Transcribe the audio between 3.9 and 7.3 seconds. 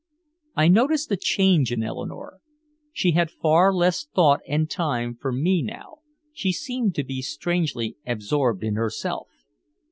thought and time for me now, she seemed to be